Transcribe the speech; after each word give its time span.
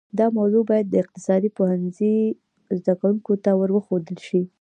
دا 0.19 0.25
موضوع 0.37 0.63
باید 0.69 0.87
د 0.89 0.95
اقتصاد 1.03 1.43
پوهنځي 1.57 2.15
زده 2.79 2.93
کونکو 3.01 3.31
ته 3.43 3.51
ورښودل 3.61 4.17
شي 4.27 4.41